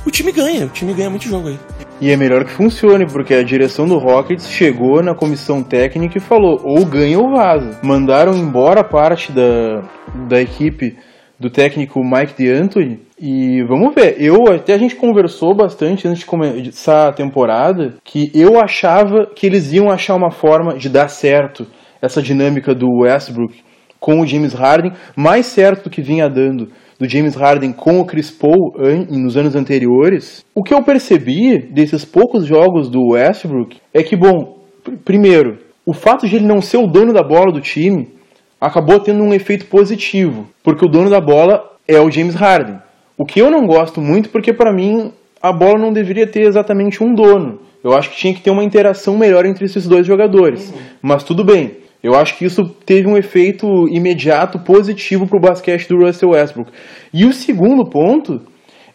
[0.06, 1.58] o time ganha, o time ganha muito jogo aí.
[2.00, 6.20] E é melhor que funcione, porque a direção do Rockets chegou na comissão técnica e
[6.20, 7.80] falou: ou ganha ou vaza.
[7.82, 9.82] Mandaram embora parte da,
[10.28, 10.96] da equipe
[11.38, 13.00] do técnico Mike D'Antoni.
[13.20, 18.30] E vamos ver, eu até a gente conversou bastante antes de começar a temporada que
[18.32, 21.66] eu achava que eles iam achar uma forma de dar certo
[22.00, 23.60] essa dinâmica do Westbrook
[23.98, 28.04] com o James Harden, mais certo do que vinha dando do James Harden com o
[28.04, 28.74] Chris Paul
[29.08, 30.44] nos anos anteriores.
[30.54, 34.58] O que eu percebi desses poucos jogos do Westbrook é que, bom,
[35.04, 38.08] primeiro, o fato de ele não ser o dono da bola do time
[38.60, 42.78] acabou tendo um efeito positivo, porque o dono da bola é o James Harden.
[43.16, 47.02] O que eu não gosto muito, porque para mim a bola não deveria ter exatamente
[47.02, 47.60] um dono.
[47.82, 50.70] Eu acho que tinha que ter uma interação melhor entre esses dois jogadores.
[50.70, 50.78] Uhum.
[51.00, 51.76] Mas tudo bem.
[52.02, 56.70] Eu acho que isso teve um efeito imediato positivo para o basquete do Russell Westbrook.
[57.12, 58.40] E o segundo ponto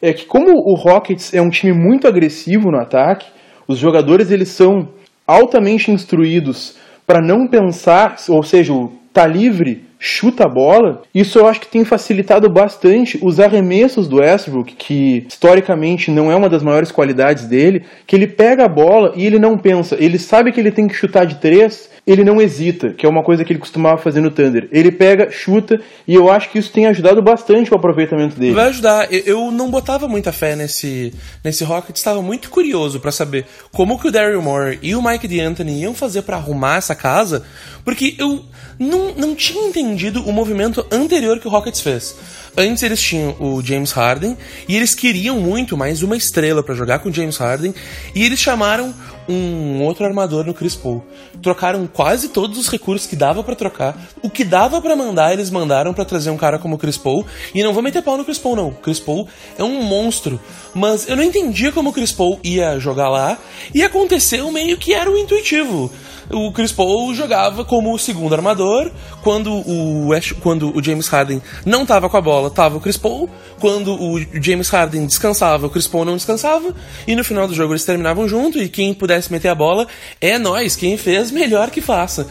[0.01, 3.25] é que como o Rockets é um time muito agressivo no ataque,
[3.67, 4.89] os jogadores eles são
[5.27, 8.73] altamente instruídos para não pensar, ou seja,
[9.13, 14.17] tá livre, chuta a bola, isso eu acho que tem facilitado bastante os arremessos do
[14.17, 19.13] Westbrook, que historicamente não é uma das maiores qualidades dele, que ele pega a bola
[19.15, 22.41] e ele não pensa, ele sabe que ele tem que chutar de três, ele não
[22.41, 24.67] hesita, que é uma coisa que ele costumava fazer no Thunder.
[24.71, 28.53] Ele pega, chuta, e eu acho que isso tem ajudado bastante o aproveitamento dele.
[28.53, 29.07] Vai ajudar.
[29.11, 31.13] Eu não botava muita fé nesse,
[31.43, 35.27] nesse Rocket, estava muito curioso para saber como que o Daryl Moore e o Mike
[35.27, 37.43] D'Antoni iam fazer para arrumar essa casa,
[37.85, 38.43] porque eu
[38.77, 42.15] não, não tinha entendido o movimento anterior que o Rockets fez.
[42.55, 44.37] Antes eles tinham o James Harden
[44.67, 47.73] e eles queriam muito mais uma estrela para jogar com o James Harden
[48.13, 48.93] e eles chamaram
[49.27, 51.03] um outro armador no Chris Paul.
[51.41, 53.97] Trocaram quase todos os recursos que dava para trocar.
[54.21, 57.25] O que dava para mandar, eles mandaram para trazer um cara como o Chris Paul.
[57.53, 58.71] E não vou meter pau no Chris Paul, não.
[58.71, 60.39] Chris Paul é um monstro.
[60.73, 63.37] Mas eu não entendia como o Chris Paul ia jogar lá.
[63.73, 65.91] E aconteceu meio que era o intuitivo
[66.29, 68.91] o Chris Paul jogava como segundo armador.
[69.21, 72.97] Quando o, West, quando o James Harden não tava com a bola, tava o Chris
[72.97, 73.29] Paul.
[73.59, 76.73] Quando o James Harden descansava, o Chris Paul não descansava.
[77.07, 78.59] E no final do jogo eles terminavam junto.
[78.59, 79.87] E quem pudesse meter a bola
[80.19, 80.75] é nós.
[80.75, 82.27] Quem fez, melhor que faça.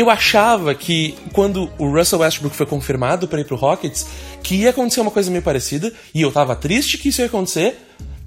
[0.00, 4.06] Eu achava que quando o Russell Westbrook foi confirmado para ir pro Rockets,
[4.42, 7.76] que ia acontecer uma coisa meio parecida, e eu tava triste que isso ia acontecer,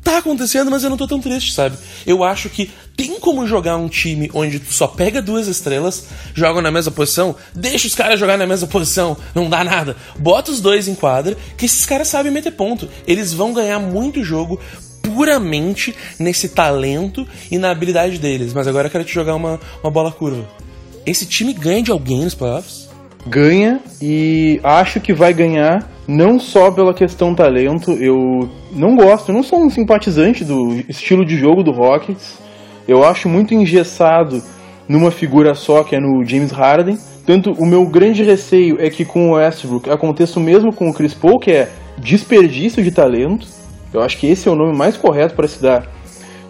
[0.03, 1.75] tá acontecendo, mas eu não tô tão triste, sabe?
[2.05, 6.05] Eu acho que tem como jogar um time onde tu só pega duas estrelas,
[6.35, 9.97] jogam na mesma posição, deixa os caras jogar na mesma posição, não dá nada.
[10.19, 12.87] Bota os dois em quadra, que esses caras sabem meter ponto.
[13.07, 14.59] Eles vão ganhar muito jogo
[15.01, 18.53] puramente nesse talento e na habilidade deles.
[18.53, 20.47] Mas agora eu quero te jogar uma, uma bola curva.
[21.05, 22.89] Esse time ganha de alguém nos playoffs?
[23.27, 29.35] Ganha e acho que vai ganhar não só pela questão talento, eu não gosto, eu
[29.35, 32.37] não sou um simpatizante do estilo de jogo do Rockets.
[32.87, 34.41] Eu acho muito engessado
[34.87, 36.97] numa figura só, que é no James Harden.
[37.25, 40.93] Tanto o meu grande receio é que com o Westbrook aconteça o mesmo com o
[40.93, 43.47] Chris Paul, que é desperdício de talento.
[43.93, 45.87] Eu acho que esse é o nome mais correto para se dar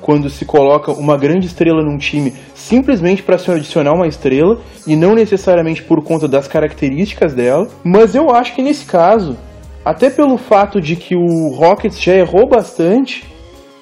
[0.03, 4.95] quando se coloca uma grande estrela num time simplesmente para se adicionar uma estrela e
[4.95, 7.67] não necessariamente por conta das características dela.
[7.83, 9.37] Mas eu acho que nesse caso,
[9.83, 13.23] até pelo fato de que o Rockets já errou bastante,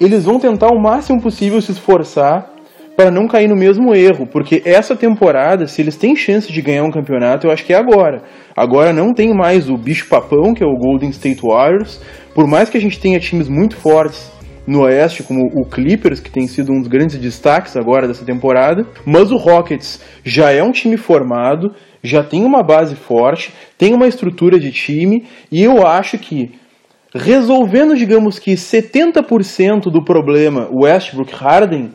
[0.00, 2.50] eles vão tentar o máximo possível se esforçar
[2.96, 6.84] para não cair no mesmo erro, porque essa temporada, se eles têm chance de ganhar
[6.84, 8.22] um campeonato, eu acho que é agora.
[8.54, 12.00] Agora não tem mais o bicho papão, que é o Golden State Warriors,
[12.34, 14.30] por mais que a gente tenha times muito fortes
[14.66, 18.86] no Oeste, como o Clippers, que tem sido um dos grandes destaques agora dessa temporada.
[19.04, 24.06] Mas o Rockets já é um time formado, já tem uma base forte, tem uma
[24.06, 26.52] estrutura de time, e eu acho que
[27.14, 31.92] resolvendo, digamos que 70% do problema Westbrook Harden,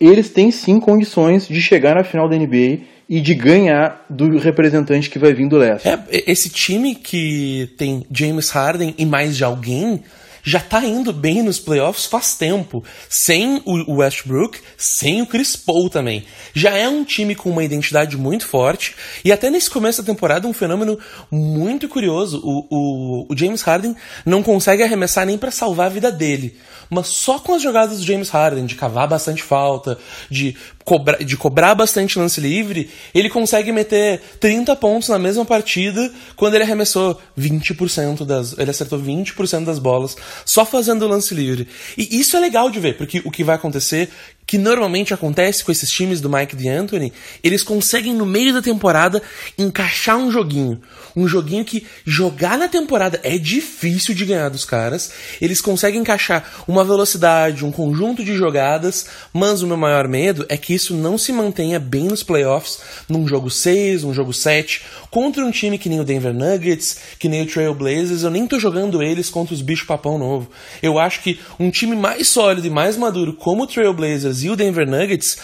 [0.00, 5.08] eles têm sim condições de chegar na final da NBA e de ganhar do representante
[5.08, 5.88] que vai vir do leste.
[5.88, 10.02] É, esse time que tem James Harden e mais de alguém
[10.46, 12.84] já tá indo bem nos playoffs faz tempo.
[13.10, 16.24] Sem o Westbrook, sem o Chris Paul também.
[16.54, 18.94] Já é um time com uma identidade muito forte.
[19.24, 20.96] E até nesse começo da temporada, um fenômeno
[21.28, 22.40] muito curioso.
[22.44, 26.56] O, o, o James Harden não consegue arremessar nem para salvar a vida dele
[26.88, 29.98] mas só com as jogadas do James Harden, de cavar bastante falta,
[30.30, 36.12] de, cobra, de cobrar bastante lance livre, ele consegue meter 30 pontos na mesma partida
[36.36, 38.56] quando ele arremessou 20% das.
[38.56, 41.66] Ele acertou 20% das bolas só fazendo lance livre.
[41.98, 44.08] E isso é legal de ver, porque o que vai acontecer
[44.46, 49.20] que normalmente acontece com esses times do Mike D'Antoni, eles conseguem no meio da temporada
[49.58, 50.80] encaixar um joguinho.
[51.16, 55.10] Um joguinho que jogar na temporada é difícil de ganhar dos caras.
[55.40, 60.56] Eles conseguem encaixar uma velocidade, um conjunto de jogadas, mas o meu maior medo é
[60.56, 62.78] que isso não se mantenha bem nos playoffs,
[63.08, 67.28] num jogo 6, um jogo 7, contra um time que nem o Denver Nuggets, que
[67.28, 68.22] nem o Trail Blazers.
[68.22, 70.50] Eu nem tô jogando eles contra os bichos papão novo.
[70.82, 74.50] Eu acho que um time mais sólido e mais maduro como o Trail Blazers e
[74.50, 75.36] o Denver Nuggets,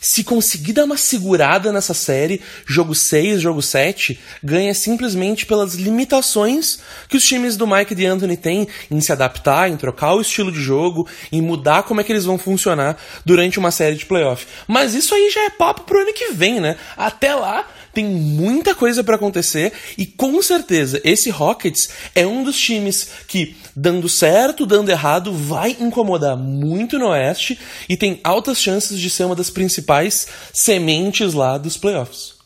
[0.00, 6.78] se conseguir dar uma segurada nessa série, jogo 6, jogo 7, ganha simplesmente pelas limitações
[7.08, 10.60] que os times do Mike D'Antoni têm em se adaptar, em trocar o estilo de
[10.60, 14.46] jogo, em mudar como é que eles vão funcionar durante uma série de playoff.
[14.66, 16.76] Mas isso aí já é papo pro ano que vem, né?
[16.96, 22.58] Até lá, tem muita coisa para acontecer e com certeza esse Rockets é um dos
[22.58, 28.98] times que, dando certo, dando errado, vai incomodar muito no Oeste e tem altas chances
[28.98, 32.38] de ser uma das principais sementes lá dos playoffs.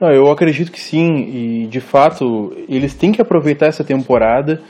[0.00, 4.62] Não, eu acredito que sim, e de fato eles têm que aproveitar essa temporada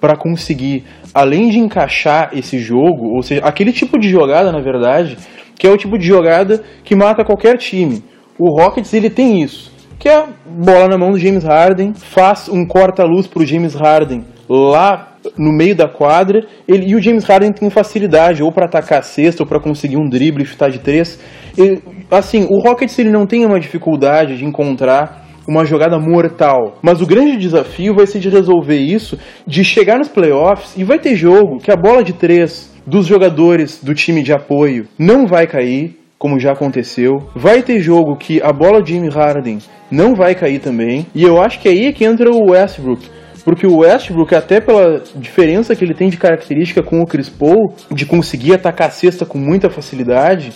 [0.00, 5.18] para conseguir, além de encaixar esse jogo, ou seja, aquele tipo de jogada, na verdade,
[5.58, 8.02] que é o tipo de jogada que mata qualquer time.
[8.38, 12.64] O Rockets ele tem isso que é bola na mão do James Harden, faz um
[12.64, 17.68] corta-luz pro James Harden lá no meio da quadra, ele, e o James Harden tem
[17.68, 21.18] facilidade ou para atacar a cesta ou para conseguir um drible e chutar de três.
[21.56, 26.78] Ele, assim, o Rockets ele não tem uma dificuldade de encontrar uma jogada mortal.
[26.82, 30.98] Mas o grande desafio vai ser de resolver isso, de chegar nos playoffs e vai
[30.98, 35.46] ter jogo que a bola de três dos jogadores do time de apoio não vai
[35.46, 37.28] cair, como já aconteceu.
[37.34, 39.58] Vai ter jogo que a bola de Jimmy Harden
[39.90, 41.06] não vai cair também.
[41.14, 43.08] E eu acho que é aí que entra o Westbrook.
[43.44, 47.72] Porque o Westbrook, até pela diferença que ele tem de característica com o Chris Paul,
[47.90, 50.52] de conseguir atacar a cesta com muita facilidade,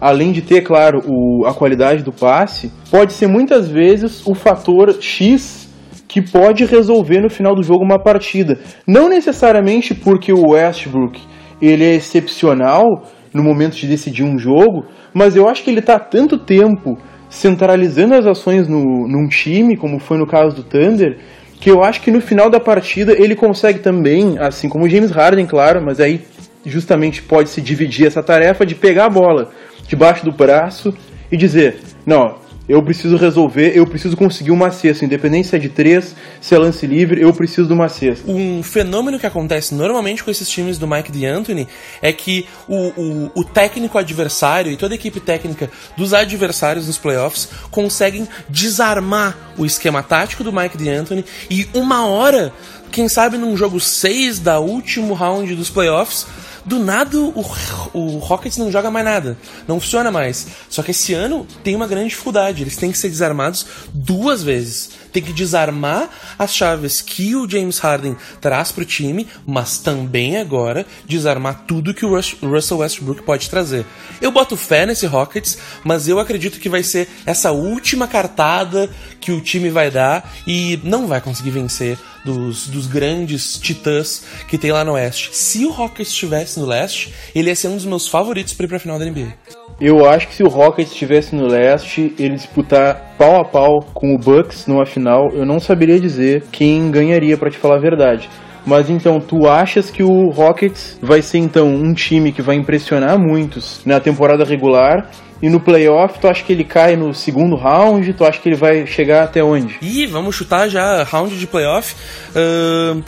[0.00, 4.96] além de ter, claro, o, a qualidade do passe, pode ser muitas vezes o fator
[5.00, 5.70] X
[6.08, 8.58] que pode resolver no final do jogo uma partida.
[8.86, 11.20] Não necessariamente porque o Westbrook
[11.60, 12.84] ele é excepcional
[13.32, 18.14] no momento de decidir um jogo, mas eu acho que ele está tanto tempo centralizando
[18.14, 21.18] as ações no, num time, como foi no caso do Thunder,
[21.58, 25.10] que eu acho que no final da partida ele consegue também, assim como o James
[25.10, 26.20] Harden, claro, mas aí
[26.66, 29.50] justamente pode se dividir essa tarefa de pegar a bola
[29.88, 30.92] debaixo do braço
[31.30, 32.36] e dizer: não,
[32.68, 36.58] eu preciso resolver, eu preciso conseguir uma cesta, independente se é de três, se é
[36.58, 38.30] lance livre, eu preciso de uma cesta.
[38.30, 41.66] Um fenômeno que acontece normalmente com esses times do Mike D'Antoni
[42.00, 46.98] é que o, o, o, técnico adversário e toda a equipe técnica dos adversários nos
[46.98, 52.52] playoffs conseguem desarmar o esquema tático do Mike D'Antoni e uma hora,
[52.90, 56.26] quem sabe num jogo 6 da último round dos playoffs,
[56.64, 57.44] do nada o,
[57.92, 59.36] o Rockets não joga mais nada.
[59.66, 60.46] Não funciona mais.
[60.68, 62.62] Só que esse ano tem uma grande dificuldade.
[62.62, 66.08] Eles têm que ser desarmados duas vezes tem que desarmar
[66.38, 71.94] as chaves que o James Harden traz para o time, mas também agora desarmar tudo
[71.94, 73.84] que o Russell Westbrook pode trazer.
[74.20, 78.88] Eu boto fé nesse Rockets, mas eu acredito que vai ser essa última cartada
[79.20, 84.58] que o time vai dar e não vai conseguir vencer dos, dos grandes titãs que
[84.58, 85.30] tem lá no Oeste.
[85.32, 88.78] Se o Rockets estivesse no Leste, ele ia ser um dos meus favoritos para ir
[88.78, 89.32] final da NBA.
[89.80, 94.14] Eu acho que se o Rockets estivesse no leste, ele disputar pau a pau com
[94.14, 98.28] o Bucks numa final, eu não saberia dizer quem ganharia, para te falar a verdade.
[98.64, 103.18] Mas então, tu achas que o Rockets vai ser então um time que vai impressionar
[103.18, 105.10] muitos na temporada regular
[105.42, 108.12] e no playoff, tu acha que ele cai no segundo round?
[108.14, 109.76] Tu acha que ele vai chegar até onde?
[109.82, 111.96] Ih, vamos chutar já round de playoff.
[112.30, 113.02] Uh,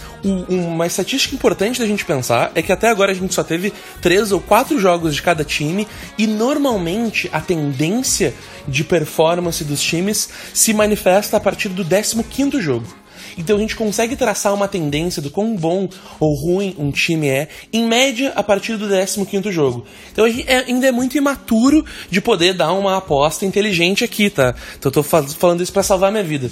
[0.49, 3.73] uma estatística importante da gente pensar é que até agora a gente só teve
[4.03, 5.87] três ou quatro jogos de cada time
[6.19, 8.35] e normalmente a tendência
[8.67, 13.04] de performance dos times se manifesta a partir do 15 quinto jogo.
[13.37, 15.89] Então a gente consegue traçar uma tendência do quão bom
[16.21, 19.85] ou ruim um time é, em média, a partir do 15 jogo.
[20.13, 24.55] Então é, ainda é muito imaturo de poder dar uma aposta inteligente aqui, tá?
[24.79, 26.51] Então eu tô falando isso para salvar minha vida.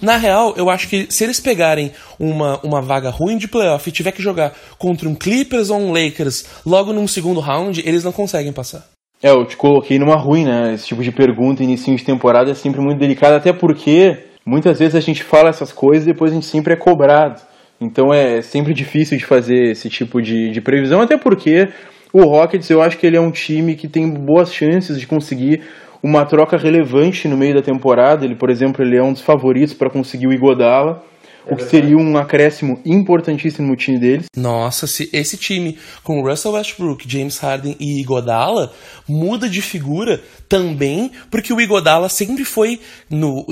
[0.00, 3.92] Na real, eu acho que se eles pegarem uma, uma vaga ruim de playoff e
[3.92, 8.10] tiver que jogar contra um Clippers ou um Lakers logo num segundo round, eles não
[8.10, 8.84] conseguem passar.
[9.22, 10.74] É, eu te coloquei numa ruim, né?
[10.74, 14.94] Esse tipo de pergunta, início de temporada, é sempre muito delicado, até porque muitas vezes
[14.94, 17.40] a gente fala essas coisas e depois a gente sempre é cobrado.
[17.80, 21.68] Então é sempre difícil de fazer esse tipo de, de previsão, até porque
[22.12, 25.62] o Rockets eu acho que ele é um time que tem boas chances de conseguir
[26.02, 28.24] uma troca relevante no meio da temporada.
[28.24, 31.02] Ele, por exemplo, ele é um dos favoritos para conseguir o Igodala.
[31.44, 34.26] o que seria um acréscimo importantíssimo no time deles.
[34.36, 38.72] Nossa, se esse time com Russell Westbrook, James Harden e Igodala
[39.08, 40.20] muda de figura
[40.52, 42.78] também, porque o Igodala sempre foi
[43.08, 43.46] no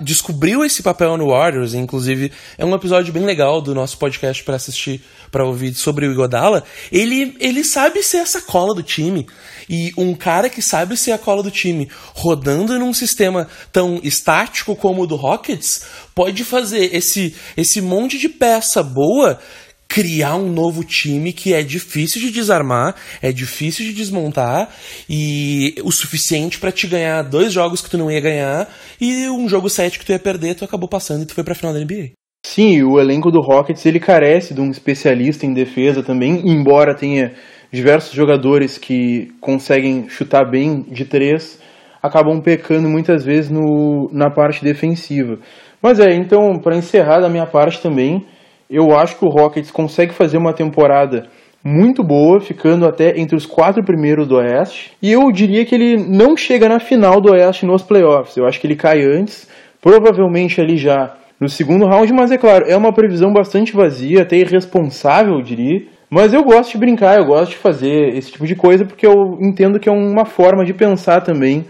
[0.00, 4.54] descobriu esse papel no Warriors, inclusive é um episódio bem legal do nosso podcast para
[4.54, 5.02] assistir,
[5.32, 6.62] para ouvir sobre o Igodala.
[6.92, 9.26] Ele ele sabe ser essa cola do time.
[9.68, 14.76] E um cara que sabe ser a cola do time, rodando num sistema tão estático
[14.76, 19.40] como o do Rockets, pode fazer esse, esse monte de peça boa
[19.88, 24.68] criar um novo time que é difícil de desarmar, é difícil de desmontar
[25.08, 28.68] e o suficiente para te ganhar dois jogos que tu não ia ganhar
[29.00, 31.54] e um jogo sete que tu ia perder, tu acabou passando e tu foi para
[31.54, 32.10] final da NBA.
[32.46, 37.32] Sim, o elenco do Rockets ele carece de um especialista em defesa também, embora tenha
[37.72, 41.58] diversos jogadores que conseguem chutar bem de três
[42.04, 45.38] acabam pecando muitas vezes no, na parte defensiva.
[45.80, 48.26] Mas é, então, para encerrar da minha parte também,
[48.68, 51.28] eu acho que o Rockets consegue fazer uma temporada
[51.64, 54.92] muito boa, ficando até entre os quatro primeiros do Oeste.
[55.00, 58.36] E eu diria que ele não chega na final do Oeste nos playoffs.
[58.36, 59.48] Eu acho que ele cai antes,
[59.80, 64.36] provavelmente ali já no segundo round, mas é claro, é uma previsão bastante vazia, até
[64.36, 65.82] irresponsável, eu diria.
[66.10, 69.38] Mas eu gosto de brincar, eu gosto de fazer esse tipo de coisa porque eu
[69.40, 71.64] entendo que é uma forma de pensar também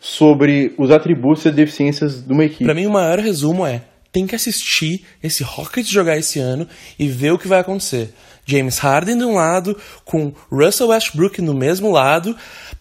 [0.00, 2.64] sobre os atributos e deficiências de uma equipe.
[2.64, 3.82] Para mim, o maior resumo é:
[4.16, 6.66] tem que assistir esse Rockets jogar esse ano
[6.98, 8.14] e ver o que vai acontecer.
[8.46, 12.34] James Harden de um lado, com Russell Westbrook no mesmo lado.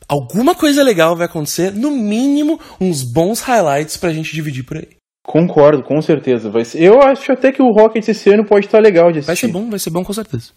[0.08, 4.88] Alguma coisa legal vai acontecer, no mínimo uns bons highlights pra gente dividir por aí.
[5.26, 6.50] Concordo, com certeza.
[6.50, 6.82] Vai ser...
[6.82, 9.28] Eu acho até que o Rockets esse ano pode estar legal de assistir.
[9.28, 10.52] Vai ser bom, vai ser bom com certeza.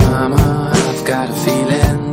[0.00, 2.09] Mama, I've got a feeling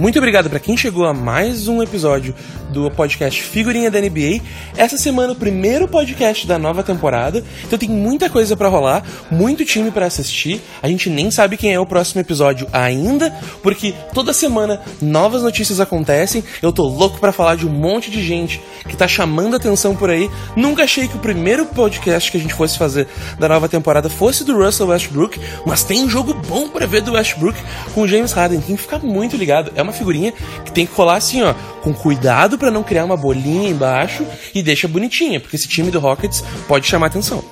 [0.00, 2.34] Muito obrigado para quem chegou a mais um episódio
[2.70, 4.40] do podcast Figurinha da NBA.
[4.74, 9.62] Essa semana o primeiro podcast da nova temporada, então tem muita coisa para rolar, muito
[9.62, 10.62] time para assistir.
[10.82, 13.30] A gente nem sabe quem é o próximo episódio ainda,
[13.62, 16.42] porque toda semana novas notícias acontecem.
[16.62, 20.08] Eu tô louco para falar de um monte de gente que tá chamando atenção por
[20.08, 20.30] aí.
[20.56, 23.06] Nunca achei que o primeiro podcast que a gente fosse fazer
[23.38, 27.12] da nova temporada fosse do Russell Westbrook, mas tem um jogo bom para ver do
[27.12, 27.58] Westbrook
[27.94, 28.62] com o James Harden.
[28.62, 29.70] Tem que ficar muito ligado.
[29.74, 30.32] É uma figurinha
[30.64, 34.24] que tem que colar assim, ó, com cuidado para não criar uma bolinha embaixo
[34.54, 37.42] e deixa bonitinha, porque esse time do Rockets pode chamar atenção.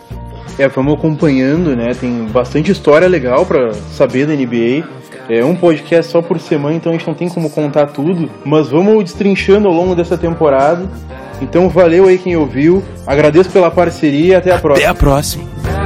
[0.58, 1.94] É, vamos acompanhando, né?
[1.94, 4.84] Tem bastante história legal para saber da NBA.
[5.28, 8.68] É um podcast só por semana, então a gente não tem como contar tudo, mas
[8.68, 10.88] vamos destrinchando ao longo dessa temporada.
[11.40, 14.88] Então valeu aí quem ouviu, agradeço pela parceria e até a próxima.
[14.88, 15.77] Até a próxima.